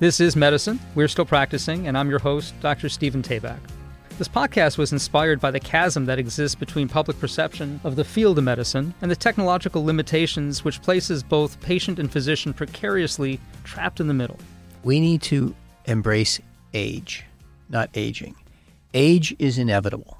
This 0.00 0.20
is 0.20 0.36
Medicine. 0.36 0.78
We're 0.94 1.08
still 1.08 1.24
practicing, 1.24 1.88
and 1.88 1.98
I'm 1.98 2.08
your 2.08 2.20
host, 2.20 2.54
Dr. 2.60 2.88
Stephen 2.88 3.20
Tabak. 3.20 3.58
This 4.16 4.28
podcast 4.28 4.78
was 4.78 4.92
inspired 4.92 5.40
by 5.40 5.50
the 5.50 5.58
chasm 5.58 6.06
that 6.06 6.20
exists 6.20 6.54
between 6.54 6.88
public 6.88 7.18
perception 7.18 7.80
of 7.82 7.96
the 7.96 8.04
field 8.04 8.38
of 8.38 8.44
medicine 8.44 8.94
and 9.02 9.10
the 9.10 9.16
technological 9.16 9.84
limitations 9.84 10.62
which 10.62 10.80
places 10.82 11.24
both 11.24 11.60
patient 11.62 11.98
and 11.98 12.12
physician 12.12 12.52
precariously 12.52 13.40
trapped 13.64 13.98
in 13.98 14.06
the 14.06 14.14
middle. 14.14 14.38
We 14.84 15.00
need 15.00 15.20
to 15.22 15.52
embrace 15.86 16.38
age, 16.74 17.24
not 17.68 17.90
aging. 17.94 18.36
Age 18.94 19.34
is 19.40 19.58
inevitable. 19.58 20.18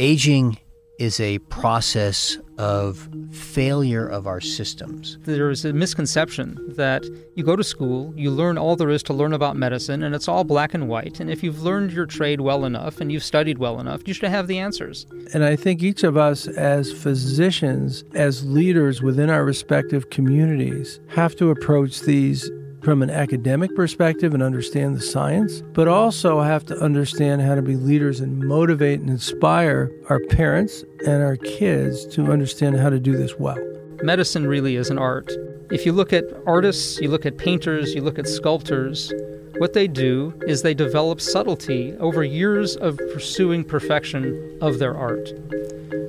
Aging 0.00 0.58
is 0.98 1.18
a 1.20 1.38
process 1.40 2.38
of 2.58 3.08
failure 3.30 4.06
of 4.06 4.26
our 4.26 4.40
systems. 4.40 5.18
There 5.22 5.50
is 5.50 5.64
a 5.64 5.72
misconception 5.72 6.58
that 6.76 7.04
you 7.34 7.42
go 7.44 7.56
to 7.56 7.64
school, 7.64 8.12
you 8.16 8.30
learn 8.30 8.58
all 8.58 8.76
there 8.76 8.90
is 8.90 9.02
to 9.04 9.12
learn 9.12 9.32
about 9.32 9.56
medicine, 9.56 10.02
and 10.02 10.14
it's 10.14 10.28
all 10.28 10.44
black 10.44 10.74
and 10.74 10.88
white. 10.88 11.18
And 11.18 11.30
if 11.30 11.42
you've 11.42 11.62
learned 11.62 11.92
your 11.92 12.06
trade 12.06 12.40
well 12.40 12.64
enough 12.64 13.00
and 13.00 13.10
you've 13.10 13.24
studied 13.24 13.58
well 13.58 13.80
enough, 13.80 14.06
you 14.06 14.14
should 14.14 14.30
have 14.30 14.46
the 14.46 14.58
answers. 14.58 15.06
And 15.34 15.44
I 15.44 15.56
think 15.56 15.82
each 15.82 16.04
of 16.04 16.16
us, 16.16 16.46
as 16.46 16.92
physicians, 16.92 18.04
as 18.14 18.44
leaders 18.44 19.02
within 19.02 19.30
our 19.30 19.44
respective 19.44 20.10
communities, 20.10 21.00
have 21.08 21.34
to 21.36 21.50
approach 21.50 22.00
these 22.00 22.50
from 22.82 23.02
an 23.02 23.10
academic 23.10 23.74
perspective 23.76 24.34
and 24.34 24.42
understand 24.42 24.96
the 24.96 25.00
science, 25.00 25.62
but 25.72 25.86
also 25.86 26.40
have 26.40 26.66
to 26.66 26.76
understand 26.78 27.40
how 27.40 27.54
to 27.54 27.62
be 27.62 27.76
leaders 27.76 28.20
and 28.20 28.40
motivate 28.40 29.00
and 29.00 29.08
inspire 29.08 29.90
our 30.08 30.20
parents 30.30 30.84
and 31.06 31.22
our 31.22 31.36
kids 31.36 32.04
to 32.06 32.32
understand 32.32 32.76
how 32.76 32.90
to 32.90 32.98
do 32.98 33.16
this 33.16 33.38
well. 33.38 33.58
Medicine 34.02 34.46
really 34.46 34.76
is 34.76 34.90
an 34.90 34.98
art. 34.98 35.30
If 35.70 35.86
you 35.86 35.92
look 35.92 36.12
at 36.12 36.24
artists, 36.46 37.00
you 37.00 37.08
look 37.08 37.24
at 37.24 37.38
painters, 37.38 37.94
you 37.94 38.02
look 38.02 38.18
at 38.18 38.26
sculptors, 38.26 39.12
what 39.58 39.74
they 39.74 39.86
do 39.86 40.34
is 40.46 40.62
they 40.62 40.74
develop 40.74 41.20
subtlety 41.20 41.94
over 41.98 42.24
years 42.24 42.74
of 42.76 42.96
pursuing 43.12 43.62
perfection 43.62 44.58
of 44.60 44.80
their 44.80 44.96
art. 44.96 45.30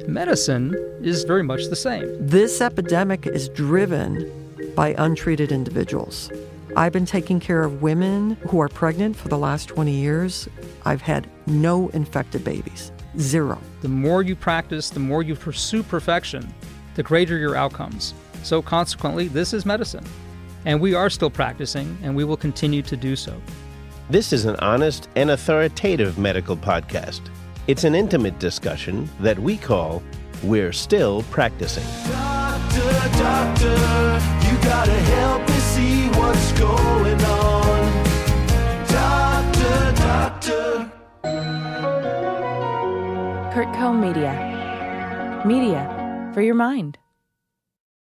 Medicine 0.07 0.73
is 1.03 1.23
very 1.23 1.43
much 1.43 1.65
the 1.65 1.75
same. 1.75 2.07
This 2.25 2.61
epidemic 2.61 3.27
is 3.27 3.49
driven 3.49 4.31
by 4.75 4.95
untreated 4.97 5.51
individuals. 5.51 6.31
I've 6.75 6.91
been 6.91 7.05
taking 7.05 7.39
care 7.39 7.63
of 7.63 7.83
women 7.83 8.31
who 8.47 8.59
are 8.59 8.67
pregnant 8.67 9.15
for 9.15 9.27
the 9.27 9.37
last 9.37 9.67
20 9.67 9.91
years. 9.91 10.49
I've 10.85 11.03
had 11.03 11.29
no 11.45 11.89
infected 11.89 12.43
babies. 12.43 12.91
Zero. 13.19 13.61
The 13.81 13.89
more 13.89 14.23
you 14.23 14.35
practice, 14.35 14.89
the 14.89 14.99
more 14.99 15.21
you 15.21 15.35
pursue 15.35 15.83
perfection, 15.83 16.51
the 16.95 17.03
greater 17.03 17.37
your 17.37 17.55
outcomes. 17.55 18.15
So, 18.41 18.63
consequently, 18.63 19.27
this 19.27 19.53
is 19.53 19.67
medicine. 19.67 20.03
And 20.65 20.81
we 20.81 20.95
are 20.95 21.11
still 21.11 21.29
practicing, 21.29 21.95
and 22.01 22.15
we 22.15 22.23
will 22.23 22.37
continue 22.37 22.81
to 22.81 22.97
do 22.97 23.15
so. 23.15 23.39
This 24.09 24.33
is 24.33 24.45
an 24.45 24.55
honest 24.55 25.09
and 25.15 25.29
authoritative 25.29 26.17
medical 26.17 26.57
podcast. 26.57 27.21
It's 27.67 27.83
an 27.83 27.93
intimate 27.93 28.39
discussion 28.39 29.07
that 29.19 29.37
we 29.37 29.57
call 29.57 30.01
We're 30.41 30.73
Still 30.73 31.21
Practicing. 31.29 31.85
Doctor, 32.11 32.91
doctor, 33.19 33.73
you 34.49 34.57
gotta 34.63 34.91
help 34.91 35.47
me 35.47 35.55
see 35.59 36.07
what's 36.19 36.52
Co 43.83 43.91
Media. 43.91 44.31
Media 45.43 46.31
for 46.33 46.41
your 46.41 46.55
mind. 46.55 47.02